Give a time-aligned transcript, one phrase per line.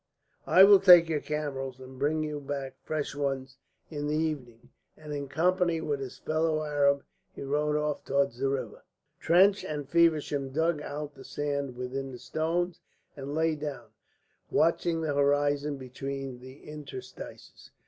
[0.47, 3.57] I will take your camels, and bring you back fresh ones
[3.91, 7.03] in the evening." And in company with his fellow Arab
[7.35, 8.81] he rode off towards the river.
[9.19, 12.79] Trench and Feversham dug out the sand within the stones
[13.15, 13.89] and lay down,
[14.49, 17.69] watching the horizon between the interstices.